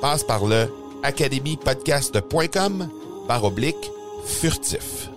Passe 0.00 0.24
par 0.24 0.46
le 0.46 0.66
academypodcast.com 1.02 2.88
par 3.28 3.44
oblique 3.44 3.90
furtif. 4.24 5.10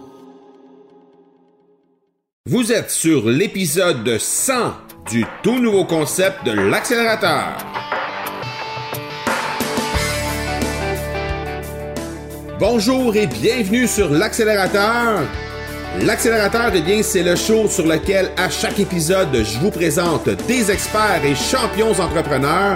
Vous 2.46 2.74
êtes 2.74 2.90
sur 2.90 3.30
l'épisode 3.30 4.18
100 4.18 4.54
du 5.10 5.26
tout 5.42 5.60
nouveau 5.60 5.86
concept 5.86 6.46
de 6.46 6.52
l'accélérateur. 6.52 7.58
Bonjour 12.60 13.16
et 13.16 13.28
bienvenue 13.28 13.88
sur 13.88 14.10
l'accélérateur. 14.10 15.22
L'accélérateur, 16.02 16.72
eh 16.74 16.82
bien, 16.82 17.04
c'est 17.04 17.24
le 17.24 17.36
show 17.36 17.70
sur 17.70 17.88
lequel 17.88 18.32
à 18.36 18.50
chaque 18.50 18.80
épisode, 18.80 19.34
je 19.34 19.60
vous 19.60 19.72
présente 19.72 20.28
des 20.48 20.72
experts 20.72 21.24
et 21.24 21.36
champions 21.36 21.92
entrepreneurs 21.92 22.76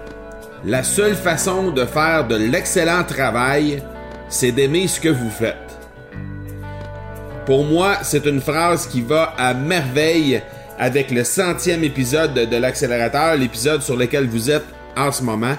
La 0.63 0.83
seule 0.83 1.15
façon 1.15 1.71
de 1.71 1.85
faire 1.85 2.27
de 2.27 2.35
l'excellent 2.35 3.03
travail, 3.03 3.81
c'est 4.29 4.51
d'aimer 4.51 4.87
ce 4.87 4.99
que 4.99 5.09
vous 5.09 5.31
faites. 5.31 5.55
Pour 7.47 7.65
moi, 7.65 7.97
c'est 8.03 8.27
une 8.27 8.39
phrase 8.39 8.85
qui 8.85 9.01
va 9.01 9.33
à 9.39 9.55
merveille 9.55 10.39
avec 10.77 11.09
le 11.09 11.23
centième 11.23 11.83
épisode 11.83 12.35
de 12.35 12.57
l'accélérateur, 12.57 13.37
l'épisode 13.37 13.81
sur 13.81 13.97
lequel 13.97 14.27
vous 14.27 14.51
êtes 14.51 14.65
en 14.95 15.11
ce 15.11 15.23
moment. 15.23 15.55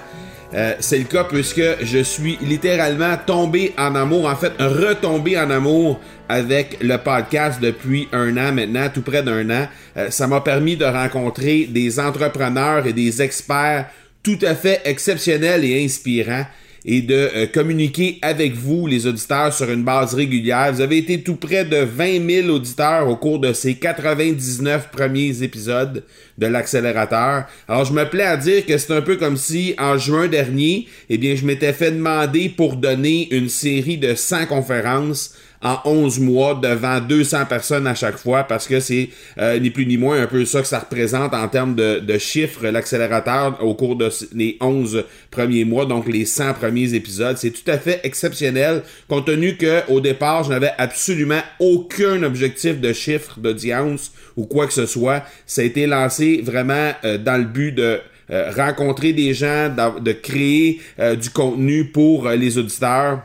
Euh, 0.53 0.75
c'est 0.79 0.99
le 0.99 1.03
cas 1.03 1.25
puisque 1.25 1.63
je 1.81 1.99
suis 1.99 2.37
littéralement 2.41 3.17
tombé 3.25 3.73
en 3.77 3.95
amour, 3.95 4.29
en 4.29 4.35
fait 4.37 4.53
retombé 4.59 5.37
en 5.37 5.49
amour 5.49 5.99
avec 6.29 6.77
le 6.81 6.95
podcast 6.97 7.59
depuis 7.59 8.07
un 8.13 8.37
an 8.37 8.53
maintenant, 8.53 8.87
tout 8.93 9.01
près 9.01 9.23
d'un 9.23 9.49
an. 9.49 9.67
Euh, 9.97 10.11
ça 10.11 10.27
m'a 10.27 10.39
permis 10.39 10.77
de 10.77 10.85
rencontrer 10.85 11.65
des 11.65 11.99
entrepreneurs 11.99 12.85
et 12.87 12.93
des 12.93 13.21
experts 13.21 13.87
tout 14.23 14.39
à 14.41 14.55
fait 14.55 14.81
exceptionnels 14.85 15.65
et 15.65 15.83
inspirants 15.83 16.45
et 16.85 17.01
de 17.01 17.13
euh, 17.13 17.47
communiquer 17.47 18.19
avec 18.21 18.53
vous, 18.53 18.87
les 18.87 19.07
auditeurs, 19.07 19.53
sur 19.53 19.71
une 19.71 19.83
base 19.83 20.13
régulière. 20.13 20.73
Vous 20.73 20.81
avez 20.81 20.97
été 20.97 21.21
tout 21.21 21.35
près 21.35 21.63
de 21.63 21.77
20 21.77 22.43
000 22.43 22.49
auditeurs 22.49 23.07
au 23.07 23.15
cours 23.15 23.39
de 23.39 23.53
ces 23.53 23.75
99 23.75 24.89
premiers 24.91 25.43
épisodes 25.43 26.03
de 26.37 26.47
l'accélérateur. 26.47 27.45
Alors, 27.67 27.85
je 27.85 27.93
me 27.93 28.03
plais 28.09 28.23
à 28.23 28.37
dire 28.37 28.65
que 28.65 28.77
c'est 28.77 28.93
un 28.93 29.01
peu 29.01 29.15
comme 29.15 29.37
si, 29.37 29.75
en 29.77 29.97
juin 29.97 30.27
dernier, 30.27 30.87
eh 31.09 31.17
bien, 31.17 31.35
je 31.35 31.45
m'étais 31.45 31.73
fait 31.73 31.91
demander 31.91 32.49
pour 32.49 32.75
donner 32.75 33.33
une 33.33 33.49
série 33.49 33.97
de 33.97 34.15
100 34.15 34.47
conférences 34.47 35.35
en 35.63 35.79
11 35.85 36.19
mois 36.19 36.59
devant 36.61 36.99
200 36.99 37.45
personnes 37.45 37.87
à 37.87 37.95
chaque 37.95 38.17
fois 38.17 38.43
parce 38.43 38.67
que 38.67 38.79
c'est 38.79 39.09
euh, 39.37 39.57
ni 39.59 39.69
plus 39.69 39.85
ni 39.85 39.97
moins 39.97 40.21
un 40.21 40.27
peu 40.27 40.43
ça 40.45 40.61
que 40.61 40.67
ça 40.67 40.79
représente 40.79 41.33
en 41.33 41.47
termes 41.47 41.73
de, 41.73 42.17
chiffres, 42.17 42.67
l'accélérateur 42.67 43.63
au 43.63 43.73
cours 43.73 43.95
de 43.95 44.09
les 44.35 44.57
11 44.61 45.05
premiers 45.31 45.65
mois, 45.65 45.85
donc 45.85 46.07
les 46.07 46.25
100 46.25 46.53
premiers 46.55 46.93
épisodes. 46.93 47.37
C'est 47.37 47.51
tout 47.51 47.69
à 47.71 47.77
fait 47.77 48.01
exceptionnel 48.03 48.83
compte 49.07 49.25
tenu 49.25 49.55
que 49.55 49.89
au 49.89 50.01
départ, 50.01 50.43
je 50.43 50.49
n'avais 50.49 50.71
absolument 50.77 51.41
aucun 51.59 52.23
objectif 52.23 52.79
de 52.79 52.91
chiffre 52.91 53.39
d'audience 53.39 54.11
ou 54.35 54.45
quoi 54.45 54.67
que 54.67 54.73
ce 54.73 54.85
soit. 54.85 55.23
Ça 55.45 55.61
a 55.61 55.63
été 55.63 55.87
lancé 55.87 56.41
vraiment 56.43 56.91
euh, 57.05 57.17
dans 57.17 57.37
le 57.37 57.45
but 57.45 57.71
de 57.71 57.99
euh, 58.31 58.51
rencontrer 58.51 59.13
des 59.13 59.33
gens, 59.33 59.73
de 59.99 60.11
créer 60.11 60.81
du 61.19 61.29
contenu 61.29 61.85
pour 61.85 62.29
les 62.29 62.57
auditeurs 62.57 63.21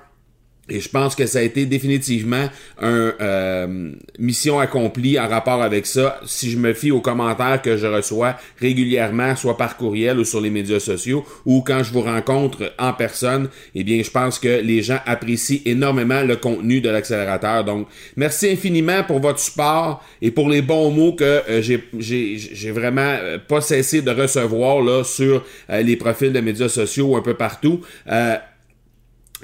et 0.69 0.81
je 0.81 0.89
pense 0.89 1.15
que 1.15 1.27
ça 1.27 1.39
a 1.39 1.43
été 1.43 1.67
définitivement 1.67 2.49
une 2.81 3.12
euh, 3.21 3.93
mission 4.19 4.59
accomplie 4.59 5.19
en 5.19 5.29
rapport 5.29 5.62
avec 5.62 5.87
ça. 5.87 6.21
Si 6.27 6.51
je 6.51 6.59
me 6.59 6.73
fie 6.73 6.91
aux 6.91 7.01
commentaires 7.01 7.61
que 7.62 7.77
je 7.77 7.87
reçois 7.87 8.37
régulièrement, 8.61 9.37
soit 9.37 9.56
par 9.56 9.77
courriel 9.77 10.19
ou 10.19 10.25
sur 10.25 10.41
les 10.41 10.51
médias 10.51 10.81
sociaux, 10.81 11.25
ou 11.47 11.62
quand 11.62 11.83
je 11.83 11.93
vous 11.93 12.03
rencontre 12.03 12.73
en 12.79 12.93
personne, 12.93 13.49
eh 13.75 13.84
bien, 13.84 14.03
je 14.03 14.11
pense 14.11 14.39
que 14.39 14.61
les 14.61 14.83
gens 14.83 14.99
apprécient 15.06 15.61
énormément 15.65 16.23
le 16.23 16.37
contenu 16.37 16.81
de 16.81 16.89
l'accélérateur. 16.89 17.65
Donc, 17.65 17.89
merci 18.17 18.49
infiniment 18.49 19.03
pour 19.05 19.21
votre 19.21 19.39
support 19.39 20.05
et 20.23 20.31
pour 20.31 20.49
les 20.49 20.62
bons 20.62 20.91
mots 20.91 21.12
que 21.12 21.43
euh, 21.49 21.62
j'ai 21.62 22.71
vraiment 22.71 23.17
euh, 23.21 23.39
pas 23.39 23.61
cessé 23.61 24.03
de 24.03 24.11
recevoir 24.11 24.81
là 24.81 25.05
sur 25.05 25.45
euh, 25.71 25.83
les 25.83 25.97
profils 25.97 26.33
de 26.33 26.41
médias 26.41 26.69
sociaux 26.69 27.17
un 27.17 27.23
peu 27.23 27.35
partout. 27.35 27.81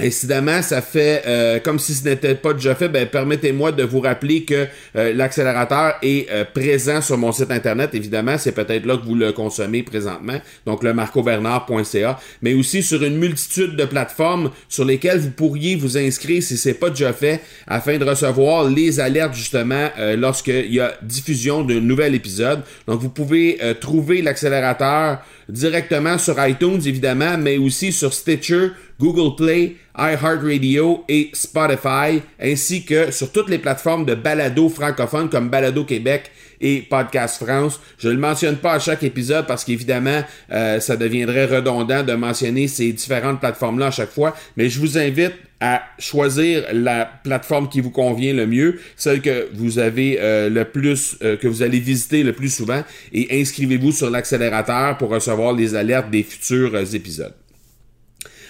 Incidemment, 0.01 0.61
ça 0.61 0.83
fait 0.83 1.23
euh, 1.25 1.61
comme 1.61 1.79
si 1.79 1.95
ce 1.95 2.09
n'était 2.09 2.35
pas 2.35 2.53
déjà 2.53 2.75
fait. 2.75 2.89
Ben, 2.89 3.07
permettez-moi 3.07 3.71
de 3.71 3.85
vous 3.85 4.01
rappeler 4.01 4.43
que 4.43 4.67
euh, 4.97 5.15
l'accélérateur 5.15 5.95
est 6.03 6.29
euh, 6.33 6.45
présent 6.45 7.01
sur 7.01 7.17
mon 7.17 7.31
site 7.31 7.53
internet. 7.53 7.91
Évidemment, 7.95 8.37
c'est 8.37 8.51
peut-être 8.51 8.87
là 8.87 8.97
que 8.97 9.05
vous 9.05 9.15
le 9.15 9.31
consommez 9.31 9.85
présentement, 9.85 10.41
donc 10.67 10.83
le 10.83 10.95
marcobernard.ca, 10.95 12.19
mais 12.43 12.55
aussi 12.55 12.83
sur 12.83 13.05
une 13.05 13.19
multitude 13.19 13.77
de 13.77 13.85
plateformes 13.85 14.51
sur 14.69 14.85
lesquelles 14.85 15.21
vous 15.21 15.31
pourriez 15.31 15.77
vous 15.77 15.97
inscrire 15.97 16.43
si 16.43 16.57
c'est 16.57 16.75
pas 16.75 16.91
déjà 16.91 17.13
fait, 17.13 17.41
afin 17.69 17.97
de 17.97 18.05
recevoir 18.05 18.69
les 18.69 18.99
alertes 18.99 19.35
justement 19.35 19.91
lorsqu'il 20.17 20.75
y 20.75 20.81
a 20.81 20.95
diffusion 21.03 21.63
d'un 21.63 21.81
nouvel 21.81 22.17
épisode. 22.17 22.63
Donc, 22.89 23.01
vous 23.01 23.11
pouvez 23.11 23.59
trouver 23.81 24.23
l'accélérateur 24.23 25.19
directement 25.49 26.19
sur 26.19 26.35
iTunes 26.47 26.81
évidemment, 26.85 27.37
mais 27.39 27.59
aussi 27.59 27.93
sur 27.93 28.13
Stitcher, 28.13 28.69
Google 28.99 29.37
Play, 29.37 29.77
iHeartRadio 29.97 31.05
et 31.09 31.31
Spotify, 31.33 32.23
ainsi 32.41 32.85
que 32.85 33.11
sur 33.11 33.31
toutes 33.33 33.49
les 33.49 33.59
plateformes 33.59 34.05
de 34.05 34.15
balado 34.15 34.69
francophones 34.69 35.29
comme 35.29 35.49
Balado 35.49 35.85
Québec 35.85 36.31
et 36.61 36.83
Podcast 36.83 37.43
France. 37.43 37.81
Je 37.99 38.09
ne 38.09 38.15
le 38.15 38.21
mentionne 38.21 38.57
pas 38.57 38.75
à 38.75 38.79
chaque 38.79 39.03
épisode 39.03 39.47
parce 39.47 39.65
qu'évidemment, 39.65 40.23
euh, 40.53 40.81
ça 40.81 40.97
deviendrait 40.97 41.47
redondant 41.47 42.03
de 42.03 42.13
mentionner 42.15 42.69
ces 42.69 42.93
différentes 42.93 43.41
plateformes-là 43.41 43.87
à 43.87 43.91
chaque 43.91 44.11
fois, 44.11 44.35
mais 44.57 44.69
je 44.69 44.81
vous 44.81 44.99
invite 44.99 45.35
à 45.61 45.83
choisir 45.99 46.65
la 46.73 47.07
plateforme 47.07 47.69
qui 47.69 47.81
vous 47.81 47.91
convient 47.91 48.35
le 48.35 48.47
mieux, 48.47 48.81
celle 48.97 49.23
que 49.23 49.49
vous 49.55 49.79
avez 49.79 50.19
euh, 50.21 50.51
le 50.51 50.65
plus, 50.65 51.17
euh, 51.23 51.37
que 51.37 51.49
vous 51.49 51.63
allez 51.63 51.79
visiter 51.79 52.23
le 52.23 52.33
plus 52.33 52.55
souvent, 52.55 52.83
et 53.13 53.41
inscrivez-vous 53.41 53.93
sur 53.93 54.11
l'accélérateur 54.11 54.99
pour 54.99 55.11
recevoir 55.11 55.55
les 55.55 55.75
alertes 55.75 56.11
des 56.11 56.23
futurs 56.23 56.77
épisodes. 56.95 57.35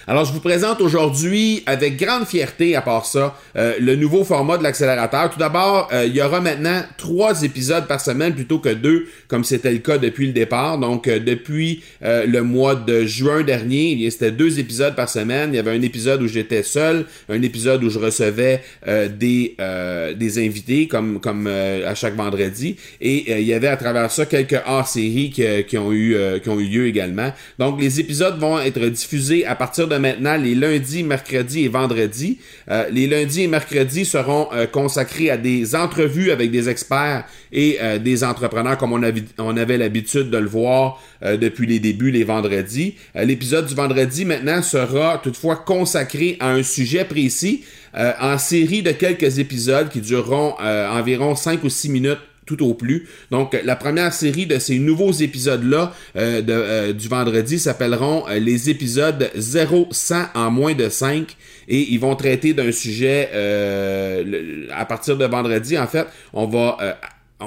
Alors, 0.07 0.23
je 0.23 0.31
vous 0.31 0.39
présente 0.39 0.81
aujourd'hui, 0.81 1.63
avec 1.65 1.97
grande 1.97 2.27
fierté, 2.27 2.75
à 2.75 2.81
part 2.81 3.07
ça, 3.07 3.35
euh, 3.57 3.73
le 3.79 3.95
nouveau 3.95 4.23
format 4.23 4.59
de 4.59 4.61
l'accélérateur. 4.61 5.31
Tout 5.31 5.39
d'abord, 5.39 5.89
euh, 5.91 6.05
il 6.05 6.15
y 6.15 6.21
aura 6.21 6.41
maintenant 6.41 6.83
trois 6.95 7.41
épisodes 7.41 7.87
par 7.87 7.99
semaine 7.99 8.35
plutôt 8.35 8.59
que 8.59 8.69
deux, 8.69 9.07
comme 9.27 9.43
c'était 9.43 9.71
le 9.71 9.79
cas 9.79 9.97
depuis 9.97 10.27
le 10.27 10.33
départ. 10.33 10.77
Donc, 10.77 11.07
euh, 11.07 11.17
depuis 11.17 11.81
le 12.01 12.41
mois 12.41 12.75
de 12.75 13.03
juin 13.05 13.41
dernier, 13.41 14.07
c'était 14.11 14.31
deux 14.31 14.59
épisodes 14.59 14.95
par 14.95 15.09
semaine. 15.09 15.49
Il 15.53 15.55
y 15.55 15.59
avait 15.59 15.71
un 15.71 15.81
épisode 15.81 16.21
où 16.21 16.27
j'étais 16.27 16.61
seul, 16.61 17.05
un 17.27 17.41
épisode 17.41 17.83
où 17.83 17.89
je 17.89 17.97
recevais 17.97 18.61
des, 18.85 19.55
des 20.15 20.45
invités, 20.45 20.87
comme, 20.87 21.19
comme 21.19 21.47
à 21.47 21.95
chaque 21.95 22.15
vendredi. 22.15 22.75
Et 23.01 23.39
il 23.39 23.47
y 23.47 23.53
avait 23.53 23.67
à 23.67 23.77
travers 23.77 24.11
ça 24.11 24.25
quelques 24.25 24.59
hors-séries 24.65 25.31
qui, 25.31 25.43
qui, 25.67 25.77
ont 25.77 25.91
eu, 25.91 26.15
qui 26.43 26.49
ont 26.49 26.59
eu 26.59 26.67
lieu 26.67 26.87
également. 26.87 27.33
Donc, 27.57 27.81
les 27.81 27.99
épisodes 27.99 28.37
vont 28.37 28.59
être 28.59 28.85
diffusés 28.85 29.45
à 29.45 29.55
partir 29.55 29.87
de 29.87 29.94
maintenant 29.99 30.37
les 30.37 30.55
lundis, 30.55 31.03
mercredis 31.03 31.65
et 31.65 31.67
vendredis. 31.67 32.39
Euh, 32.69 32.89
les 32.89 33.07
lundis 33.07 33.43
et 33.43 33.47
mercredis 33.47 34.05
seront 34.05 34.47
euh, 34.53 34.65
consacrés 34.65 35.29
à 35.29 35.37
des 35.37 35.75
entrevues 35.75 36.31
avec 36.31 36.51
des 36.51 36.69
experts 36.69 37.25
et 37.51 37.77
euh, 37.81 37.97
des 37.99 38.23
entrepreneurs 38.23 38.77
comme 38.77 38.93
on, 38.93 39.57
avait 39.57 39.77
l'habitude 39.77 40.29
de 40.29 40.37
le 40.37 40.47
voir 40.47 41.01
depuis 41.21 41.65
les 41.65 41.79
débuts 41.79 42.11
les 42.11 42.23
vendredis. 42.23 42.95
L'épisode 43.15 43.65
du 43.65 43.73
vendredi 43.73 44.25
maintenant 44.25 44.61
sera 44.61 45.19
toutefois 45.23 45.55
consacré 45.55 46.37
à 46.39 46.51
un 46.51 46.63
sujet 46.63 47.05
précis 47.05 47.63
en 47.93 48.37
série 48.37 48.83
de 48.83 48.91
quelques 48.91 49.39
épisodes 49.39 49.89
qui 49.89 50.01
dureront 50.01 50.55
environ 50.59 51.35
5 51.35 51.63
ou 51.63 51.69
6 51.69 51.89
minutes 51.89 52.19
tout 52.45 52.63
au 52.63 52.73
plus. 52.73 53.07
Donc, 53.31 53.57
la 53.63 53.75
première 53.75 54.13
série 54.13 54.45
de 54.45 54.59
ces 54.59 54.79
nouveaux 54.79 55.11
épisodes-là 55.11 55.93
euh, 56.15 56.41
euh, 56.47 56.93
du 56.93 57.07
vendredi 57.07 57.59
s'appelleront 57.59 58.25
euh, 58.27 58.39
les 58.39 58.69
épisodes 58.69 59.29
0-100 59.37 60.27
en 60.35 60.51
moins 60.51 60.73
de 60.73 60.89
5 60.89 61.35
et 61.67 61.79
ils 61.93 61.99
vont 61.99 62.15
traiter 62.15 62.53
d'un 62.53 62.71
sujet 62.71 63.29
à 64.71 64.85
partir 64.85 65.17
de 65.17 65.25
vendredi. 65.25 65.77
En 65.77 65.87
fait, 65.87 66.05
on 66.33 66.45
va 66.45 66.77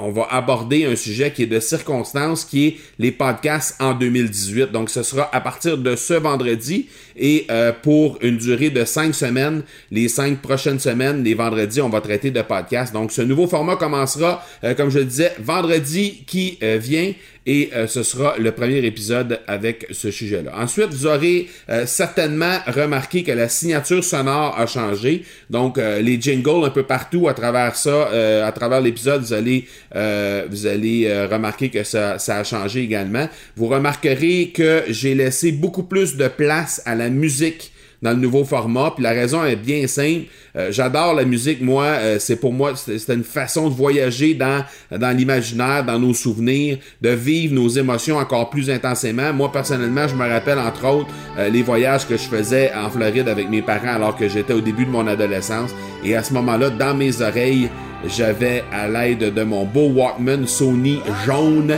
on 0.03 0.11
va 0.11 0.27
aborder 0.31 0.85
un 0.85 0.95
sujet 0.95 1.31
qui 1.31 1.43
est 1.43 1.47
de 1.47 1.59
circonstance, 1.59 2.45
qui 2.45 2.67
est 2.67 2.77
les 2.97 3.11
podcasts 3.11 3.75
en 3.81 3.93
2018. 3.93 4.71
Donc, 4.71 4.89
ce 4.89 5.03
sera 5.03 5.29
à 5.33 5.41
partir 5.41 5.77
de 5.77 5.95
ce 5.95 6.13
vendredi 6.13 6.87
et 7.15 7.45
euh, 7.51 7.71
pour 7.73 8.17
une 8.21 8.37
durée 8.37 8.69
de 8.69 8.85
cinq 8.85 9.13
semaines, 9.13 9.63
les 9.91 10.07
cinq 10.07 10.41
prochaines 10.41 10.79
semaines, 10.79 11.23
les 11.23 11.33
vendredis, 11.33 11.81
on 11.81 11.89
va 11.89 12.01
traiter 12.01 12.31
de 12.31 12.41
podcasts. 12.41 12.93
Donc, 12.93 13.11
ce 13.11 13.21
nouveau 13.21 13.47
format 13.47 13.75
commencera, 13.75 14.43
euh, 14.63 14.73
comme 14.73 14.89
je 14.89 14.99
le 14.99 15.05
disais, 15.05 15.33
vendredi 15.39 16.23
qui 16.25 16.57
euh, 16.63 16.77
vient 16.79 17.13
et 17.51 17.71
ce 17.87 18.03
sera 18.03 18.37
le 18.37 18.51
premier 18.51 18.77
épisode 18.85 19.39
avec 19.47 19.87
ce 19.89 20.11
sujet-là. 20.11 20.51
Ensuite, 20.55 20.89
vous 20.89 21.07
aurez 21.07 21.47
certainement 21.85 22.59
remarqué 22.67 23.23
que 23.23 23.31
la 23.31 23.49
signature 23.49 24.03
sonore 24.03 24.55
a 24.55 24.67
changé. 24.67 25.23
Donc, 25.49 25.77
les 25.77 26.21
jingles 26.21 26.63
un 26.63 26.69
peu 26.69 26.83
partout 26.83 27.27
à 27.27 27.33
travers 27.33 27.75
ça, 27.75 28.09
à 28.45 28.51
travers 28.51 28.81
l'épisode, 28.81 29.23
vous 29.23 29.33
allez, 29.33 29.65
vous 29.91 30.67
allez 30.67 31.25
remarquer 31.25 31.69
que 31.69 31.83
ça, 31.83 32.19
ça 32.19 32.37
a 32.37 32.43
changé 32.43 32.81
également. 32.81 33.27
Vous 33.55 33.67
remarquerez 33.67 34.51
que 34.53 34.83
j'ai 34.87 35.15
laissé 35.15 35.51
beaucoup 35.51 35.83
plus 35.83 36.17
de 36.17 36.27
place 36.27 36.83
à 36.85 36.93
la 36.93 37.09
musique 37.09 37.71
dans 38.01 38.11
le 38.11 38.17
nouveau 38.17 38.43
format. 38.43 38.91
Puis 38.91 39.03
la 39.03 39.11
raison 39.11 39.43
est 39.43 39.55
bien 39.55 39.87
simple. 39.87 40.25
Euh, 40.55 40.71
j'adore 40.71 41.13
la 41.13 41.25
musique, 41.25 41.61
moi. 41.61 41.83
Euh, 41.83 42.17
c'est 42.19 42.37
pour 42.37 42.53
moi, 42.53 42.73
c'est 42.75 43.13
une 43.13 43.23
façon 43.23 43.69
de 43.69 43.73
voyager 43.73 44.33
dans, 44.33 44.63
dans 44.91 45.15
l'imaginaire, 45.15 45.83
dans 45.85 45.99
nos 45.99 46.13
souvenirs, 46.13 46.77
de 47.01 47.09
vivre 47.09 47.53
nos 47.53 47.67
émotions 47.67 48.17
encore 48.17 48.49
plus 48.49 48.69
intensément. 48.69 49.33
Moi, 49.33 49.51
personnellement, 49.51 50.07
je 50.07 50.15
me 50.15 50.27
rappelle, 50.27 50.59
entre 50.59 50.87
autres, 50.87 51.09
euh, 51.37 51.49
les 51.49 51.61
voyages 51.61 52.07
que 52.07 52.17
je 52.17 52.23
faisais 52.23 52.71
en 52.73 52.89
Floride 52.89 53.27
avec 53.27 53.49
mes 53.49 53.61
parents 53.61 53.95
alors 53.95 54.15
que 54.15 54.27
j'étais 54.27 54.53
au 54.53 54.61
début 54.61 54.85
de 54.85 54.91
mon 54.91 55.07
adolescence. 55.07 55.71
Et 56.03 56.15
à 56.15 56.23
ce 56.23 56.33
moment-là, 56.33 56.69
dans 56.69 56.95
mes 56.95 57.21
oreilles, 57.21 57.69
j'avais, 58.07 58.63
à 58.71 58.87
l'aide 58.87 59.33
de 59.33 59.43
mon 59.43 59.65
beau 59.65 59.89
Walkman 59.89 60.47
Sony 60.47 60.99
jaune, 61.25 61.77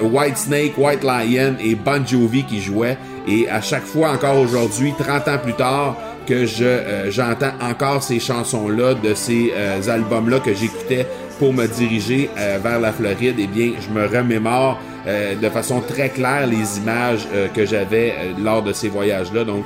White 0.00 0.38
Snake, 0.38 0.78
White 0.78 1.04
Lion 1.04 1.56
et 1.62 1.74
Bon 1.74 2.04
Jovi 2.06 2.42
qui 2.44 2.60
jouaient. 2.60 2.96
Et 3.28 3.48
à 3.48 3.60
chaque 3.60 3.84
fois, 3.84 4.12
encore 4.12 4.38
aujourd'hui, 4.38 4.94
30 4.98 5.28
ans 5.28 5.38
plus 5.38 5.52
tard, 5.52 5.96
que 6.26 6.46
je 6.46 6.64
euh, 6.64 7.10
j'entends 7.10 7.52
encore 7.60 8.02
ces 8.02 8.20
chansons-là 8.20 8.94
de 8.94 9.14
ces 9.14 9.52
euh, 9.54 9.80
albums-là 9.88 10.40
que 10.40 10.54
j'écoutais 10.54 11.06
pour 11.38 11.52
me 11.52 11.66
diriger 11.66 12.30
euh, 12.38 12.58
vers 12.62 12.80
la 12.80 12.92
Floride, 12.92 13.36
eh 13.38 13.46
bien, 13.46 13.72
je 13.80 13.92
me 13.92 14.06
remémore 14.06 14.80
de 15.40 15.48
façon 15.48 15.80
très 15.80 16.10
claire 16.10 16.46
les 16.46 16.76
images 16.76 17.26
que 17.54 17.64
j'avais 17.64 18.12
lors 18.44 18.62
de 18.62 18.74
ces 18.74 18.90
voyages-là. 18.90 19.42
Donc, 19.42 19.64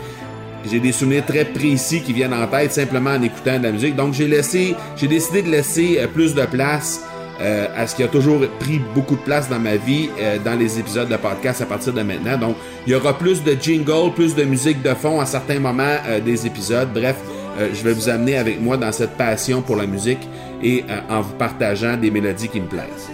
j'ai 0.70 0.78
des 0.78 0.92
souvenirs 0.92 1.26
très 1.26 1.44
précis 1.44 2.00
qui 2.00 2.12
viennent 2.12 2.34
en 2.34 2.46
tête 2.46 2.72
simplement 2.72 3.10
en 3.10 3.22
écoutant 3.22 3.58
de 3.58 3.64
la 3.64 3.72
musique. 3.72 3.96
Donc, 3.96 4.14
j'ai 4.14 4.28
laissé, 4.28 4.76
j'ai 4.94 5.08
décidé 5.08 5.42
de 5.42 5.50
laisser 5.50 5.98
plus 6.14 6.32
de 6.36 6.44
place 6.44 7.02
euh, 7.42 7.66
à 7.76 7.88
ce 7.88 7.96
qui 7.96 8.04
a 8.04 8.08
toujours 8.08 8.40
pris 8.60 8.80
beaucoup 8.94 9.16
de 9.16 9.20
place 9.20 9.48
dans 9.48 9.58
ma 9.58 9.74
vie 9.74 10.08
euh, 10.20 10.38
dans 10.44 10.56
les 10.56 10.78
épisodes 10.78 11.08
de 11.08 11.16
podcast 11.16 11.60
à 11.60 11.66
partir 11.66 11.92
de 11.92 12.02
maintenant. 12.02 12.38
Donc, 12.38 12.56
il 12.86 12.92
y 12.92 12.94
aura 12.94 13.18
plus 13.18 13.42
de 13.42 13.56
jingle, 13.60 14.12
plus 14.14 14.36
de 14.36 14.44
musique 14.44 14.80
de 14.80 14.94
fond 14.94 15.20
à 15.20 15.26
certains 15.26 15.58
moments 15.58 15.96
euh, 16.06 16.20
des 16.20 16.46
épisodes. 16.46 16.88
Bref, 16.94 17.16
je 17.58 17.82
vais 17.82 17.92
vous 17.92 18.08
amener 18.08 18.38
avec 18.38 18.60
moi 18.62 18.78
dans 18.78 18.92
cette 18.92 19.16
passion 19.16 19.60
pour 19.60 19.76
la 19.76 19.86
musique 19.86 20.26
et 20.62 20.84
en 21.10 21.20
vous 21.20 21.34
partageant 21.34 21.98
des 21.98 22.10
mélodies 22.10 22.48
qui 22.48 22.62
me 22.62 22.66
plaisent. 22.66 23.10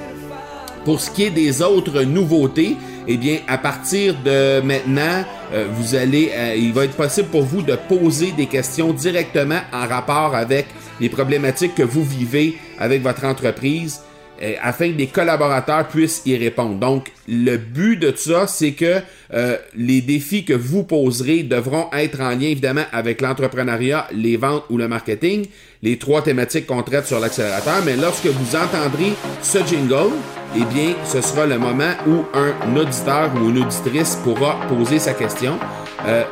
Pour 0.85 1.01
ce 1.01 1.11
qui 1.11 1.25
est 1.25 1.31
des 1.31 1.61
autres 1.61 2.03
nouveautés, 2.03 2.77
eh 3.09 3.17
bien, 3.17 3.39
à 3.49 3.59
partir 3.59 4.15
de 4.25 4.61
maintenant, 4.61 5.25
vous 5.73 5.97
allez, 5.97 6.31
il 6.57 6.73
va 6.73 6.85
être 6.85 6.95
possible 6.95 7.27
pour 7.31 7.43
vous 7.43 7.63
de 7.63 7.77
poser 7.89 8.31
des 8.31 8.47
questions 8.47 8.93
directement 8.93 9.59
en 9.73 9.89
rapport 9.89 10.37
avec 10.37 10.67
les 11.01 11.09
problématiques 11.09 11.75
que 11.75 11.83
vous 11.83 12.05
vivez 12.05 12.59
avec 12.79 13.03
votre 13.03 13.25
entreprise. 13.25 14.03
Euh, 14.41 14.55
afin 14.63 14.93
que 14.93 14.99
les 14.99 15.09
collaborateurs 15.09 15.89
puissent 15.89 16.23
y 16.25 16.37
répondre. 16.37 16.77
Donc, 16.77 17.11
le 17.27 17.57
but 17.57 17.97
de 17.97 18.13
ça, 18.15 18.47
c'est 18.47 18.73
que 18.73 19.01
euh, 19.35 19.57
les 19.77 20.01
défis 20.01 20.45
que 20.45 20.53
vous 20.53 20.85
poserez 20.85 21.43
devront 21.43 21.89
être 21.93 22.21
en 22.21 22.31
lien 22.31 22.49
évidemment 22.49 22.85
avec 22.93 23.21
l'entrepreneuriat, 23.21 24.07
les 24.13 24.37
ventes 24.37 24.65
ou 24.71 24.79
le 24.79 24.87
marketing, 24.87 25.47
les 25.83 25.99
trois 25.99 26.23
thématiques 26.23 26.67
qu'on 26.67 26.83
traite 26.83 27.07
sur 27.07 27.19
l'accélérateur. 27.19 27.83
Mais 27.85 27.97
lorsque 27.97 28.27
vous 28.27 28.57
entendrez 28.57 29.13
ce 29.43 29.59
jingle, 29.67 30.13
eh 30.57 30.65
bien, 30.73 30.95
ce 31.05 31.21
sera 31.21 31.45
le 31.45 31.59
moment 31.59 31.93
où 32.07 32.25
un 32.33 32.77
auditeur 32.77 33.31
ou 33.35 33.51
une 33.51 33.63
auditrice 33.63 34.17
pourra 34.23 34.61
poser 34.69 35.01
sa 35.01 35.15
question. 35.15 35.59
Euh, 36.07 36.23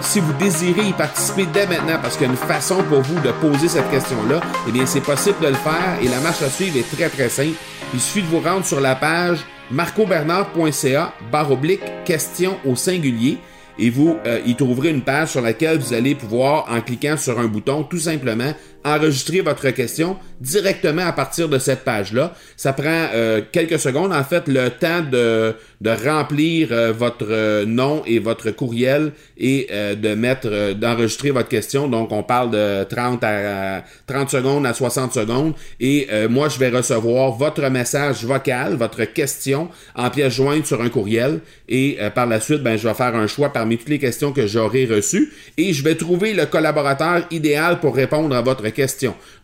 si 0.00 0.20
vous 0.20 0.32
désirez 0.34 0.88
y 0.88 0.92
participer 0.92 1.46
dès 1.46 1.66
maintenant, 1.66 1.98
parce 2.00 2.16
qu'il 2.16 2.26
y 2.26 2.28
a 2.28 2.32
une 2.32 2.38
façon 2.38 2.82
pour 2.84 3.00
vous 3.02 3.20
de 3.20 3.32
poser 3.32 3.68
cette 3.68 3.90
question-là, 3.90 4.40
eh 4.68 4.72
bien, 4.72 4.86
c'est 4.86 5.00
possible 5.00 5.36
de 5.40 5.48
le 5.48 5.54
faire 5.54 5.98
et 6.02 6.08
la 6.08 6.20
marche 6.20 6.42
à 6.42 6.50
suivre 6.50 6.76
est 6.78 6.96
très, 6.96 7.08
très 7.08 7.28
simple. 7.28 7.56
Il 7.94 8.00
suffit 8.00 8.22
de 8.22 8.28
vous 8.28 8.40
rendre 8.40 8.64
sur 8.64 8.80
la 8.80 8.94
page 8.94 9.38
marcobernard.ca 9.70 11.12
barre 11.32 11.50
oblique 11.50 11.82
question 12.04 12.58
au 12.64 12.76
singulier 12.76 13.38
et 13.78 13.90
vous 13.90 14.16
euh, 14.26 14.40
y 14.46 14.54
trouverez 14.54 14.90
une 14.90 15.02
page 15.02 15.30
sur 15.32 15.42
laquelle 15.42 15.78
vous 15.78 15.92
allez 15.92 16.14
pouvoir, 16.14 16.66
en 16.70 16.80
cliquant 16.80 17.16
sur 17.16 17.38
un 17.38 17.46
bouton, 17.46 17.82
tout 17.82 17.98
simplement 17.98 18.52
enregistrer 18.86 19.40
votre 19.40 19.68
question 19.70 20.16
directement 20.40 21.06
à 21.06 21.12
partir 21.12 21.48
de 21.48 21.58
cette 21.58 21.84
page-là. 21.84 22.34
Ça 22.56 22.72
prend 22.72 23.08
euh, 23.14 23.40
quelques 23.50 23.78
secondes, 23.78 24.12
en 24.12 24.22
fait, 24.22 24.46
le 24.46 24.68
temps 24.70 25.02
de, 25.10 25.54
de 25.80 25.90
remplir 25.90 26.68
euh, 26.70 26.92
votre 26.92 27.26
euh, 27.28 27.64
nom 27.64 28.02
et 28.06 28.18
votre 28.18 28.50
courriel 28.50 29.12
et 29.38 29.68
de 29.70 30.14
mettre, 30.14 30.72
d'enregistrer 30.72 31.30
votre 31.30 31.48
question. 31.48 31.88
Donc, 31.88 32.10
on 32.12 32.22
parle 32.22 32.50
de 32.50 32.84
30 32.84 33.22
à 33.22 33.84
30 34.06 34.30
secondes 34.30 34.66
à 34.66 34.72
60 34.72 35.12
secondes. 35.12 35.52
Et 35.78 36.08
moi, 36.30 36.48
je 36.48 36.58
vais 36.58 36.70
recevoir 36.70 37.32
votre 37.32 37.68
message 37.68 38.24
vocal, 38.24 38.76
votre 38.76 39.04
question 39.04 39.68
en 39.94 40.08
pièce 40.08 40.32
jointe 40.32 40.64
sur 40.64 40.80
un 40.80 40.88
courriel. 40.88 41.40
Et 41.68 41.98
par 42.14 42.26
la 42.26 42.40
suite, 42.40 42.62
ben, 42.62 42.78
je 42.78 42.88
vais 42.88 42.94
faire 42.94 43.14
un 43.14 43.26
choix 43.26 43.52
parmi 43.52 43.76
toutes 43.76 43.90
les 43.90 43.98
questions 43.98 44.32
que 44.32 44.46
j'aurai 44.46 44.86
reçues. 44.86 45.30
Et 45.58 45.74
je 45.74 45.84
vais 45.84 45.96
trouver 45.96 46.32
le 46.32 46.46
collaborateur 46.46 47.26
idéal 47.30 47.80
pour 47.80 47.94
répondre 47.94 48.34
à 48.34 48.40
votre 48.40 48.62
question. 48.62 48.75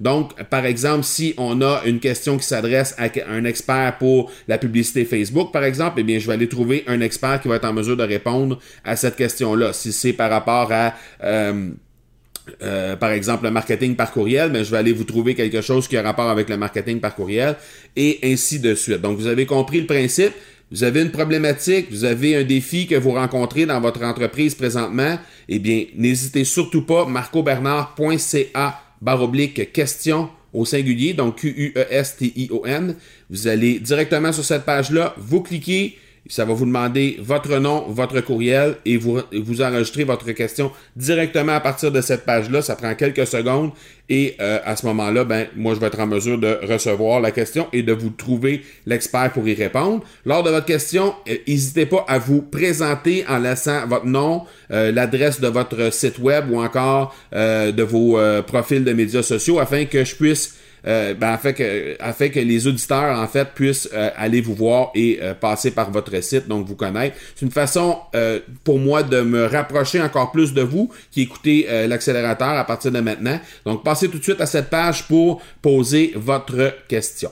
Donc, 0.01 0.43
par 0.45 0.67
exemple, 0.67 1.05
si 1.05 1.35
on 1.37 1.61
a 1.63 1.83
une 1.85 2.01
question 2.01 2.37
qui 2.39 2.47
s'adresse 2.47 2.95
à 2.99 3.09
un 3.29 3.45
expert 3.45 3.97
pour 3.99 4.31
la 4.49 4.59
publicité 4.59 5.05
Facebook, 5.05 5.53
par 5.53 5.65
exemple, 5.65 5.97
eh 5.99 6.03
bien, 6.03 6.19
je 6.19 6.27
vais 6.27 6.35
aller 6.35 6.49
trouver 6.49 6.85
un 6.87 7.01
expert 7.01 7.41
qui 7.41 7.49
va 7.49 7.57
être 7.57 7.65
en 7.65 7.73
mesure 7.73 7.97
de 7.97 8.05
répondre 8.05 8.59
à 8.85 8.97
cette 8.97 9.17
question-là. 9.17 9.73
Si 9.73 9.93
c'est 9.93 10.13
par 10.13 10.31
rapport 10.31 10.71
à... 10.73 10.95
Euh, 11.23 11.71
euh, 12.61 12.97
par 12.97 13.13
exemple, 13.13 13.45
le 13.45 13.53
marketing 13.53 13.95
par 13.95 14.11
courriel, 14.11 14.51
mais 14.51 14.65
je 14.65 14.71
vais 14.73 14.79
aller 14.79 14.93
vous 14.93 15.05
trouver 15.05 15.37
quelque 15.37 15.61
chose 15.61 15.87
qui 15.87 15.97
a 15.97 16.03
rapport 16.03 16.29
avec 16.29 16.49
le 16.49 16.57
marketing 16.57 16.99
par 16.99 17.15
courriel 17.15 17.55
et 17.95 18.19
ainsi 18.25 18.59
de 18.59 18.75
suite. 18.75 19.01
Donc, 19.01 19.17
vous 19.17 19.29
avez 19.29 19.47
compris 19.47 19.81
le 19.81 19.87
principe. 19.87 20.33
Vous 20.73 20.85
avez 20.85 21.03
une 21.03 21.11
problématique, 21.11 21.89
vous 21.91 22.05
avez 22.05 22.35
un 22.35 22.45
défi 22.45 22.87
que 22.87 22.95
vous 22.95 23.13
rencontrez 23.13 23.67
dans 23.67 23.79
votre 23.79 24.03
entreprise 24.03 24.55
présentement, 24.55 25.19
eh 25.47 25.59
bien, 25.59 25.85
n'hésitez 25.95 26.45
surtout 26.45 26.87
pas, 26.87 27.05
marcobernard.ca 27.05 28.82
barre 29.03 29.23
oblique 29.23 29.73
question 29.73 30.31
au 30.55 30.65
singulier, 30.65 31.13
donc 31.13 31.37
Q-U-E-S-T-I-O-N. 31.37 32.95
Vous 33.29 33.49
allez 33.49 33.81
directement 33.81 34.33
sur 34.33 34.45
cette 34.45 34.65
page-là, 34.65 35.15
vous 35.19 35.43
cliquez 35.43 35.99
Ça 36.29 36.45
va 36.45 36.55
vous 36.55 36.67
demander 36.67 37.19
votre 37.21 37.59
nom, 37.59 37.85
votre 37.89 38.21
courriel 38.21 38.77
et 38.85 38.97
vous, 38.97 39.21
vous 39.33 39.61
enregistrez 39.61 40.05
votre 40.05 40.31
question 40.33 40.71
directement 40.95 41.53
à 41.53 41.61
partir 41.61 41.91
de 41.91 42.01
cette 42.01 42.25
page-là. 42.25 42.63
Ça 42.63 42.77
prend 42.77 42.95
quelques 42.95 43.27
secondes 43.27 43.73
et 44.09 44.37
euh, 44.41 44.59
à 44.65 44.77
ce 44.77 44.85
moment-là, 44.87 45.25
ben, 45.25 45.47
moi, 45.57 45.75
je 45.75 45.81
vais 45.81 45.87
être 45.87 45.99
en 45.99 46.07
mesure 46.07 46.39
de 46.39 46.59
recevoir 46.71 47.21
la 47.21 47.31
question 47.31 47.67
et 47.73 47.83
de 47.83 47.93
vous 47.93 48.11
trouver 48.11 48.63
l'expert 48.87 49.33
pour 49.33 49.49
y 49.49 49.55
répondre. 49.55 50.05
Lors 50.25 50.43
de 50.43 50.51
votre 50.51 50.67
question, 50.67 51.15
euh, 51.29 51.37
n'hésitez 51.49 51.87
pas 51.87 52.05
à 52.07 52.19
vous 52.19 52.43
présenter 52.43 53.25
en 53.29 53.39
laissant 53.39 53.87
votre 53.87 54.07
nom, 54.07 54.43
euh, 54.71 54.93
l'adresse 54.93 55.41
de 55.41 55.49
votre 55.49 55.93
site 55.93 56.19
web 56.19 56.51
ou 56.51 56.61
encore 56.61 57.15
de 57.33 57.83
vos 57.83 58.19
profils 58.47 58.85
de 58.85 58.93
médias 58.93 59.23
sociaux 59.23 59.59
afin 59.59 59.87
que 59.87 60.05
je 60.05 60.15
puisse 60.15 60.55
euh, 60.87 61.15
ben, 61.15 61.33
afin, 61.33 61.53
que, 61.53 61.97
afin 62.01 62.29
que 62.29 62.41
les 62.41 62.67
auditeurs, 62.67 63.19
en 63.19 63.29
fait, 63.29 63.49
puissent 63.55 63.89
euh, 63.93 64.11
aller 64.17 64.41
vous 64.41 64.55
voir 64.55 64.91
et 64.95 65.19
euh, 65.23 65.35
passer 65.35 65.71
par 65.71 65.91
votre 65.91 66.23
site, 66.23 66.49
donc 66.49 66.67
vous 66.67 66.75
connaître. 66.75 67.17
C'est 67.35 67.45
une 67.45 67.53
façon 67.53 67.99
pour 68.65 68.79
moi 68.79 69.03
de 69.03 69.23
me 69.23 69.47
rapprocher 69.47 70.01
encore 70.01 70.33
plus 70.33 70.53
de 70.53 70.63
vous 70.63 70.91
qui 71.11 71.23
écoutez 71.23 71.67
l'accélérateur 71.87 72.51
à 72.51 72.65
partir 72.65 72.93
de 72.93 73.01
maintenant. 73.01 73.39
Donc, 73.65 73.85
passez 73.85 74.09
tout 74.09 74.19
de 74.19 74.23
suite 74.23 74.41
à 74.41 74.47
cette 74.47 74.71
page 74.71 75.07
pour 75.09 75.43
poser 75.61 76.13
votre 76.17 76.75
question. 76.89 77.31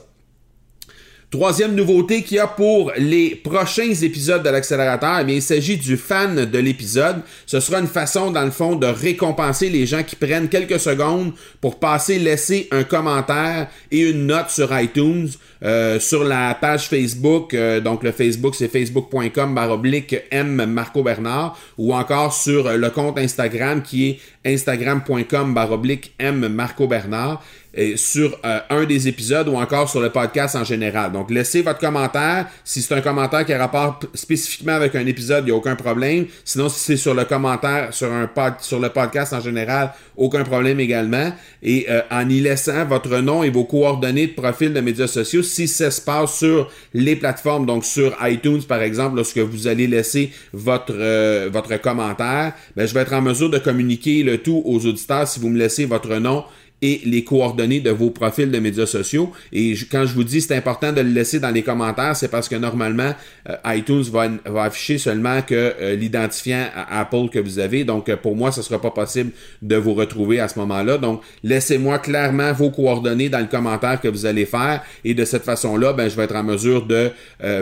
Troisième 1.30 1.76
nouveauté 1.76 2.24
qu'il 2.24 2.38
y 2.38 2.40
a 2.40 2.48
pour 2.48 2.90
les 2.96 3.36
prochains 3.36 3.94
épisodes 4.02 4.42
de 4.42 4.48
l'accélérateur, 4.48 5.20
eh 5.28 5.34
il 5.34 5.40
s'agit 5.40 5.76
du 5.76 5.96
fan 5.96 6.44
de 6.44 6.58
l'épisode. 6.58 7.22
Ce 7.46 7.60
sera 7.60 7.78
une 7.78 7.86
façon, 7.86 8.32
dans 8.32 8.44
le 8.44 8.50
fond, 8.50 8.74
de 8.74 8.88
récompenser 8.88 9.70
les 9.70 9.86
gens 9.86 10.02
qui 10.02 10.16
prennent 10.16 10.48
quelques 10.48 10.80
secondes 10.80 11.32
pour 11.60 11.78
passer, 11.78 12.18
laisser 12.18 12.66
un 12.72 12.82
commentaire 12.82 13.68
et 13.92 14.10
une 14.10 14.26
note 14.26 14.50
sur 14.50 14.76
iTunes, 14.76 15.28
euh, 15.62 16.00
sur 16.00 16.24
la 16.24 16.52
page 16.60 16.88
Facebook. 16.88 17.54
Euh, 17.54 17.78
donc 17.78 18.02
le 18.02 18.10
Facebook, 18.10 18.56
c'est 18.56 18.66
facebook.com 18.66 19.54
baroblique 19.54 20.16
M 20.32 20.66
Marco 20.66 21.04
Bernard, 21.04 21.56
ou 21.78 21.94
encore 21.94 22.34
sur 22.34 22.76
le 22.76 22.90
compte 22.90 23.18
Instagram 23.20 23.82
qui 23.82 24.10
est 24.10 24.18
instagram.com 24.44 25.54
baroblique 25.54 26.12
M 26.18 26.48
Marco 26.48 26.88
Bernard 26.88 27.40
sur 27.96 28.38
euh, 28.44 28.60
un 28.70 28.84
des 28.84 29.06
épisodes 29.06 29.48
ou 29.48 29.56
encore 29.56 29.88
sur 29.88 30.00
le 30.00 30.10
podcast 30.10 30.56
en 30.56 30.64
général. 30.64 31.12
Donc, 31.12 31.30
laissez 31.30 31.62
votre 31.62 31.78
commentaire. 31.78 32.46
Si 32.64 32.82
c'est 32.82 32.94
un 32.94 33.00
commentaire 33.00 33.44
qui 33.44 33.54
rapporte 33.54 34.06
spécifiquement 34.14 34.72
avec 34.72 34.94
un 34.96 35.06
épisode, 35.06 35.44
il 35.44 35.46
n'y 35.46 35.52
a 35.52 35.54
aucun 35.54 35.76
problème. 35.76 36.26
Sinon, 36.44 36.68
si 36.68 36.80
c'est 36.80 36.96
sur 36.96 37.14
le 37.14 37.24
commentaire, 37.24 37.94
sur, 37.94 38.12
un 38.12 38.26
pod, 38.26 38.54
sur 38.60 38.80
le 38.80 38.88
podcast 38.88 39.32
en 39.32 39.40
général, 39.40 39.92
aucun 40.16 40.42
problème 40.42 40.80
également. 40.80 41.32
Et 41.62 41.86
euh, 41.88 42.00
en 42.10 42.28
y 42.28 42.40
laissant 42.40 42.84
votre 42.84 43.18
nom 43.18 43.42
et 43.44 43.50
vos 43.50 43.64
coordonnées 43.64 44.28
de 44.28 44.32
profil 44.32 44.72
de 44.72 44.80
médias 44.80 45.06
sociaux, 45.06 45.42
si 45.42 45.68
ça 45.68 45.90
se 45.90 46.00
passe 46.00 46.38
sur 46.38 46.70
les 46.92 47.16
plateformes, 47.16 47.66
donc 47.66 47.84
sur 47.84 48.16
iTunes 48.22 48.62
par 48.62 48.82
exemple, 48.82 49.16
lorsque 49.16 49.38
vous 49.38 49.68
allez 49.68 49.86
laisser 49.86 50.32
votre, 50.52 50.94
euh, 50.96 51.48
votre 51.52 51.80
commentaire, 51.80 52.52
ben, 52.76 52.86
je 52.86 52.94
vais 52.94 53.00
être 53.00 53.12
en 53.12 53.22
mesure 53.22 53.50
de 53.50 53.58
communiquer 53.58 54.22
le 54.22 54.38
tout 54.38 54.62
aux 54.64 54.86
auditeurs 54.86 55.28
si 55.28 55.38
vous 55.38 55.48
me 55.48 55.58
laissez 55.58 55.84
votre 55.84 56.16
nom 56.16 56.44
et 56.82 57.00
les 57.04 57.24
coordonnées 57.24 57.80
de 57.80 57.90
vos 57.90 58.10
profils 58.10 58.50
de 58.50 58.58
médias 58.58 58.86
sociaux. 58.86 59.32
Et 59.52 59.74
quand 59.90 60.06
je 60.06 60.14
vous 60.14 60.24
dis 60.24 60.40
c'est 60.40 60.56
important 60.56 60.92
de 60.92 61.00
le 61.00 61.10
laisser 61.10 61.40
dans 61.40 61.50
les 61.50 61.62
commentaires, 61.62 62.16
c'est 62.16 62.28
parce 62.28 62.48
que 62.48 62.56
normalement, 62.56 63.14
euh, 63.48 63.56
iTunes 63.66 64.02
va, 64.02 64.28
va, 64.46 64.64
afficher 64.64 64.98
seulement 64.98 65.42
que 65.42 65.54
euh, 65.54 65.96
l'identifiant 65.96 66.66
Apple 66.90 67.28
que 67.30 67.38
vous 67.38 67.58
avez. 67.58 67.84
Donc, 67.84 68.08
euh, 68.08 68.16
pour 68.16 68.36
moi, 68.36 68.52
ce 68.52 68.60
ne 68.60 68.64
sera 68.64 68.80
pas 68.80 68.90
possible 68.90 69.30
de 69.62 69.76
vous 69.76 69.94
retrouver 69.94 70.40
à 70.40 70.48
ce 70.48 70.58
moment-là. 70.58 70.98
Donc, 70.98 71.22
laissez-moi 71.42 71.98
clairement 71.98 72.52
vos 72.52 72.70
coordonnées 72.70 73.28
dans 73.28 73.40
le 73.40 73.46
commentaire 73.46 74.00
que 74.00 74.08
vous 74.08 74.26
allez 74.26 74.46
faire. 74.46 74.82
Et 75.04 75.14
de 75.14 75.24
cette 75.24 75.44
façon-là, 75.44 75.92
ben, 75.92 76.08
je 76.08 76.16
vais 76.16 76.24
être 76.24 76.36
en 76.36 76.44
mesure 76.44 76.86
de 76.86 77.10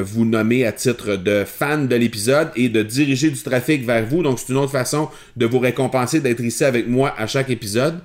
vous 0.01 0.25
nommer 0.25 0.65
à 0.65 0.73
titre 0.73 1.17
de 1.17 1.45
fan 1.45 1.89
de 1.89 1.97
l'épisode 1.97 2.51
et 2.57 2.69
de 2.69 2.83
diriger 2.83 3.31
du 3.31 3.41
trafic 3.41 3.85
vers 3.85 4.05
vous. 4.05 4.23
Donc, 4.23 4.39
c'est 4.39 4.53
une 4.53 4.59
autre 4.59 4.73
façon 4.73 5.09
de 5.37 5.47
vous 5.47 5.59
récompenser 5.59 6.21
d'être 6.21 6.41
ici 6.41 6.65
avec 6.65 6.89
moi 6.89 7.15
à 7.17 7.27
chaque 7.27 7.51
épisode. 7.51 8.01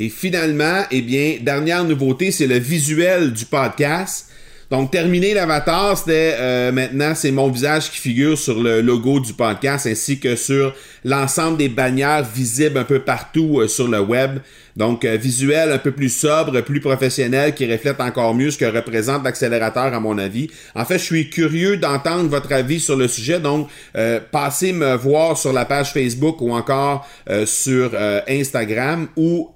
Et 0.00 0.10
finalement, 0.10 0.84
eh 0.92 1.02
bien, 1.02 1.38
dernière 1.40 1.82
nouveauté, 1.82 2.30
c'est 2.30 2.46
le 2.46 2.56
visuel 2.56 3.32
du 3.32 3.44
podcast. 3.44 4.28
Donc, 4.70 4.90
terminer 4.90 5.32
l'avatar, 5.32 5.96
c'était 5.96 6.34
euh, 6.38 6.72
maintenant, 6.72 7.14
c'est 7.14 7.30
mon 7.30 7.48
visage 7.48 7.90
qui 7.90 7.96
figure 7.98 8.36
sur 8.36 8.62
le 8.62 8.82
logo 8.82 9.18
du 9.18 9.32
podcast 9.32 9.86
ainsi 9.86 10.20
que 10.20 10.36
sur 10.36 10.74
l'ensemble 11.04 11.56
des 11.56 11.70
bannières 11.70 12.22
visibles 12.22 12.76
un 12.76 12.84
peu 12.84 12.98
partout 12.98 13.60
euh, 13.60 13.68
sur 13.68 13.88
le 13.88 14.00
web. 14.00 14.40
Donc, 14.76 15.06
euh, 15.06 15.16
visuel 15.16 15.72
un 15.72 15.78
peu 15.78 15.92
plus 15.92 16.10
sobre, 16.10 16.60
plus 16.60 16.80
professionnel, 16.80 17.54
qui 17.54 17.70
reflète 17.70 17.98
encore 18.02 18.34
mieux 18.34 18.50
ce 18.50 18.58
que 18.58 18.66
représente 18.66 19.24
l'accélérateur, 19.24 19.94
à 19.94 20.00
mon 20.00 20.18
avis. 20.18 20.50
En 20.74 20.84
fait, 20.84 20.98
je 20.98 21.04
suis 21.04 21.30
curieux 21.30 21.78
d'entendre 21.78 22.28
votre 22.28 22.52
avis 22.52 22.78
sur 22.78 22.96
le 22.96 23.08
sujet. 23.08 23.40
Donc, 23.40 23.68
passez 24.30 24.72
me 24.72 24.94
voir 24.96 25.38
sur 25.38 25.52
la 25.52 25.64
page 25.64 25.92
Facebook 25.92 26.40
ou 26.42 26.52
encore 26.52 27.08
sur 27.44 27.90
Instagram 28.28 29.08
ou 29.16 29.50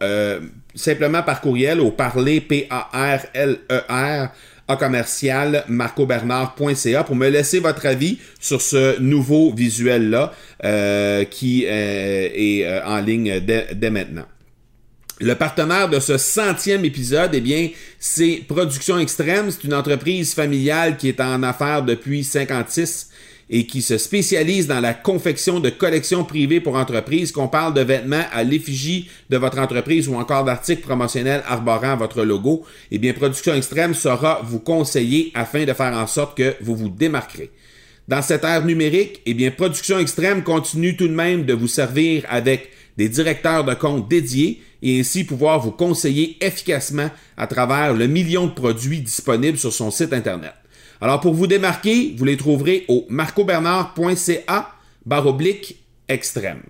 simplement 0.74 1.22
par 1.22 1.40
courriel 1.40 1.80
au 1.80 1.90
parler, 1.90 2.40
P-A-R-L-E-R, 2.40 4.28
commercial 4.76 5.64
marcobernard.ca 5.68 7.04
pour 7.04 7.16
me 7.16 7.28
laisser 7.28 7.60
votre 7.60 7.86
avis 7.86 8.18
sur 8.40 8.60
ce 8.60 9.00
nouveau 9.00 9.52
visuel-là 9.52 10.32
euh, 10.64 11.24
qui 11.24 11.64
euh, 11.66 12.28
est 12.32 12.64
euh, 12.64 12.84
en 12.84 13.00
ligne 13.00 13.40
dès, 13.40 13.90
maintenant. 13.90 14.26
Le 15.20 15.34
partenaire 15.34 15.88
de 15.88 16.00
ce 16.00 16.18
centième 16.18 16.84
épisode, 16.84 17.30
eh 17.34 17.40
bien, 17.40 17.68
c'est 17.98 18.42
Production 18.48 18.98
Extrême. 18.98 19.50
C'est 19.50 19.64
une 19.64 19.74
entreprise 19.74 20.34
familiale 20.34 20.96
qui 20.96 21.08
est 21.08 21.20
en 21.20 21.42
affaires 21.44 21.82
depuis 21.82 22.24
56 22.24 23.10
et 23.54 23.66
qui 23.66 23.82
se 23.82 23.98
spécialise 23.98 24.66
dans 24.66 24.80
la 24.80 24.94
confection 24.94 25.60
de 25.60 25.68
collections 25.68 26.24
privées 26.24 26.60
pour 26.60 26.76
entreprises, 26.76 27.32
qu'on 27.32 27.48
parle 27.48 27.74
de 27.74 27.82
vêtements 27.82 28.24
à 28.32 28.44
l'effigie 28.44 29.10
de 29.28 29.36
votre 29.36 29.58
entreprise 29.58 30.08
ou 30.08 30.14
encore 30.14 30.44
d'articles 30.44 30.80
promotionnels 30.80 31.44
arborant 31.46 31.98
votre 31.98 32.24
logo, 32.24 32.64
eh 32.90 32.98
bien, 32.98 33.12
Production 33.12 33.54
Extrême 33.54 33.92
saura 33.92 34.40
vous 34.42 34.58
conseiller 34.58 35.32
afin 35.34 35.66
de 35.66 35.72
faire 35.74 35.92
en 35.92 36.06
sorte 36.06 36.34
que 36.36 36.54
vous 36.62 36.74
vous 36.74 36.88
démarquerez. 36.88 37.50
Dans 38.08 38.22
cette 38.22 38.44
ère 38.44 38.64
numérique, 38.64 39.20
eh 39.26 39.34
bien, 39.34 39.50
Production 39.50 39.98
Extrême 39.98 40.42
continue 40.42 40.96
tout 40.96 41.08
de 41.08 41.14
même 41.14 41.44
de 41.44 41.52
vous 41.52 41.68
servir 41.68 42.24
avec 42.30 42.70
des 42.96 43.10
directeurs 43.10 43.64
de 43.64 43.74
compte 43.74 44.08
dédiés 44.08 44.62
et 44.80 44.98
ainsi 44.98 45.24
pouvoir 45.24 45.60
vous 45.60 45.72
conseiller 45.72 46.38
efficacement 46.40 47.10
à 47.36 47.46
travers 47.46 47.92
le 47.92 48.06
million 48.06 48.46
de 48.46 48.52
produits 48.52 49.00
disponibles 49.00 49.58
sur 49.58 49.74
son 49.74 49.90
site 49.90 50.14
Internet. 50.14 50.54
Alors 51.02 51.18
pour 51.18 51.34
vous 51.34 51.48
démarquer, 51.48 52.14
vous 52.16 52.24
les 52.24 52.36
trouverez 52.36 52.84
au 52.86 53.04
marcobernard.ca 53.08 54.68
baroblique 55.04 55.82
extrême. 56.08 56.62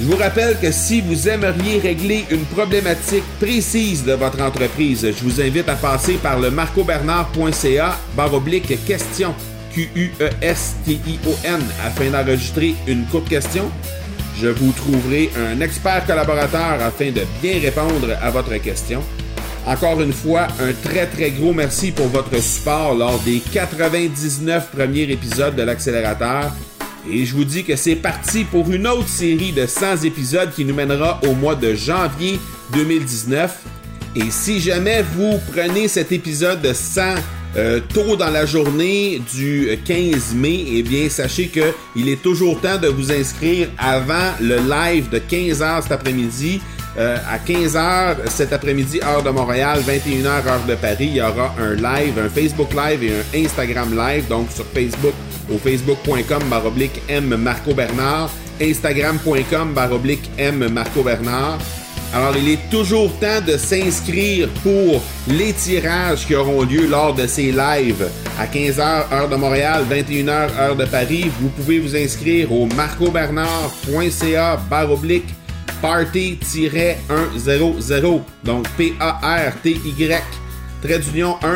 Je 0.00 0.04
vous 0.06 0.16
rappelle 0.16 0.58
que 0.58 0.72
si 0.72 1.02
vous 1.02 1.28
aimeriez 1.28 1.78
régler 1.78 2.24
une 2.30 2.46
problématique 2.46 3.24
précise 3.38 4.06
de 4.06 4.14
votre 4.14 4.40
entreprise, 4.40 5.06
je 5.06 5.22
vous 5.22 5.38
invite 5.42 5.68
à 5.68 5.74
passer 5.74 6.14
par 6.14 6.40
le 6.40 6.50
marcobernard.ca 6.50 7.98
baroblique 8.16 8.82
question 8.86 9.34
Q-U-E-S-T-I-O-N 9.74 11.60
afin 11.84 12.10
d'enregistrer 12.10 12.74
une 12.86 13.04
courte 13.04 13.28
question. 13.28 13.70
Je 14.40 14.48
vous 14.48 14.72
trouverai 14.72 15.30
un 15.36 15.60
expert 15.60 16.06
collaborateur 16.06 16.80
afin 16.80 17.10
de 17.10 17.20
bien 17.42 17.60
répondre 17.60 18.16
à 18.22 18.30
votre 18.30 18.56
question. 18.62 19.02
Encore 19.66 20.02
une 20.02 20.12
fois, 20.12 20.46
un 20.60 20.72
très 20.72 21.06
très 21.06 21.30
gros 21.30 21.54
merci 21.54 21.90
pour 21.90 22.08
votre 22.08 22.38
support 22.42 22.94
lors 22.94 23.18
des 23.20 23.40
99 23.40 24.70
premiers 24.70 25.10
épisodes 25.10 25.56
de 25.56 25.62
l'accélérateur. 25.62 26.52
Et 27.10 27.24
je 27.24 27.34
vous 27.34 27.44
dis 27.44 27.64
que 27.64 27.74
c'est 27.74 27.96
parti 27.96 28.44
pour 28.44 28.70
une 28.70 28.86
autre 28.86 29.08
série 29.08 29.52
de 29.52 29.66
100 29.66 30.04
épisodes 30.04 30.50
qui 30.54 30.66
nous 30.66 30.74
mènera 30.74 31.18
au 31.26 31.32
mois 31.34 31.54
de 31.54 31.74
janvier 31.74 32.38
2019. 32.72 33.54
Et 34.16 34.30
si 34.30 34.60
jamais 34.60 35.02
vous 35.16 35.40
prenez 35.52 35.88
cet 35.88 36.12
épisode 36.12 36.60
de 36.60 36.74
100 36.74 37.02
euh, 37.56 37.80
tôt 37.92 38.16
dans 38.16 38.30
la 38.30 38.44
journée 38.44 39.22
du 39.32 39.78
15 39.84 40.34
mai, 40.34 40.64
eh 40.72 40.82
bien, 40.82 41.08
sachez 41.08 41.48
que 41.48 41.72
il 41.96 42.08
est 42.08 42.20
toujours 42.20 42.60
temps 42.60 42.78
de 42.78 42.88
vous 42.88 43.12
inscrire 43.12 43.68
avant 43.78 44.32
le 44.40 44.56
live 44.56 45.08
de 45.08 45.18
15h 45.18 45.82
cet 45.82 45.92
après-midi 45.92 46.60
euh, 46.96 47.16
à 47.28 47.38
15h 47.38 48.28
cet 48.28 48.52
après-midi, 48.52 49.00
heure 49.02 49.22
de 49.22 49.30
Montréal, 49.30 49.80
21h, 49.80 50.26
heure 50.26 50.64
de 50.68 50.74
Paris, 50.74 51.08
il 51.10 51.16
y 51.16 51.20
aura 51.20 51.54
un 51.58 51.74
live, 51.74 52.18
un 52.18 52.28
Facebook 52.28 52.72
live 52.72 53.02
et 53.02 53.12
un 53.12 53.44
Instagram 53.44 53.96
live, 53.96 54.28
donc 54.28 54.50
sur 54.50 54.64
Facebook, 54.66 55.14
au 55.52 55.58
facebook.com 55.58 56.42
baroblique 56.48 57.02
M 57.08 57.36
Marco 57.36 57.74
Bernard, 57.74 58.30
instagram.com 58.60 59.72
baroblique 59.74 60.30
M 60.38 60.68
Marco 60.68 61.02
Bernard. 61.02 61.58
Alors, 62.14 62.36
il 62.36 62.48
est 62.48 62.70
toujours 62.70 63.10
temps 63.18 63.40
de 63.44 63.56
s'inscrire 63.56 64.48
pour 64.62 65.02
les 65.26 65.52
tirages 65.52 66.24
qui 66.24 66.36
auront 66.36 66.62
lieu 66.62 66.86
lors 66.86 67.12
de 67.12 67.26
ces 67.26 67.50
lives 67.50 68.08
à 68.38 68.46
15h, 68.46 69.12
heure 69.12 69.28
de 69.28 69.34
Montréal, 69.34 69.84
21h, 69.90 70.56
heure 70.60 70.76
de 70.76 70.84
Paris. 70.84 71.28
Vous 71.40 71.48
pouvez 71.48 71.80
vous 71.80 71.96
inscrire 71.96 72.52
au 72.52 72.66
marcobernard.ca 72.66 74.60
baroblique 74.70 75.34
party-100. 75.84 78.22
Donc 78.42 78.66
P-A-R-T-Y, 78.78 80.22
trait 80.82 80.98
d'union 80.98 81.36
100. 81.42 81.48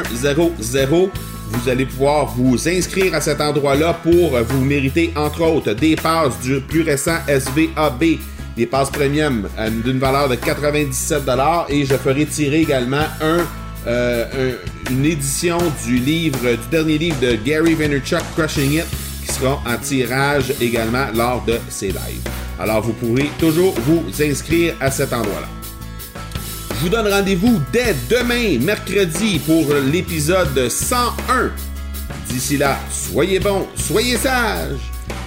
vous 1.51 1.67
allez 1.69 1.87
pouvoir 1.87 2.27
vous 2.27 2.69
inscrire 2.69 3.15
à 3.15 3.23
cet 3.23 3.41
endroit-là 3.41 3.95
pour 4.03 4.39
vous 4.39 4.65
mériter, 4.65 5.15
entre 5.17 5.41
autres, 5.43 5.73
des 5.73 5.97
passes 5.97 6.39
du 6.41 6.61
plus 6.61 6.83
récent 6.83 7.17
SVAB, 7.27 8.19
des 8.55 8.67
passes 8.67 8.91
premium 8.91 9.49
d'une 9.83 9.99
valeur 9.99 10.29
de 10.29 10.35
97 10.35 11.23
et 11.71 11.87
je 11.87 11.95
ferai 11.95 12.27
tirer 12.27 12.61
également 12.61 13.07
un, 13.23 13.47
une 14.91 15.07
édition 15.07 15.57
du 15.87 15.97
livre, 15.97 16.41
du 16.41 16.69
dernier 16.71 16.99
livre 16.99 17.19
de 17.21 17.37
Gary 17.37 17.73
Vaynerchuk, 17.73 18.21
Crushing 18.37 18.73
It, 18.73 18.85
qui 19.25 19.33
sera 19.33 19.63
en 19.67 19.79
tirage 19.81 20.53
également 20.61 21.07
lors 21.15 21.43
de 21.47 21.59
ces 21.71 21.89
lives. 21.89 22.48
Alors 22.59 22.83
vous 22.83 22.93
pourrez 22.93 23.31
toujours 23.39 23.75
vous 23.81 24.05
inscrire 24.23 24.75
à 24.81 24.91
cet 24.91 25.13
endroit-là. 25.13 25.49
Je 26.75 26.85
vous 26.85 26.89
donne 26.89 27.09
rendez-vous 27.09 27.61
dès 27.73 27.95
demain, 28.09 28.59
mercredi, 28.61 29.41
pour 29.41 29.75
l'épisode 29.75 30.69
101. 30.69 31.51
D'ici 32.29 32.57
là, 32.57 32.79
soyez 32.91 33.41
bons, 33.41 33.67
soyez 33.75 34.17
sages, 34.17 34.79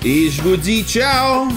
et 0.04 0.30
je 0.30 0.42
vous 0.42 0.58
dis 0.58 0.84
ciao 0.84 1.48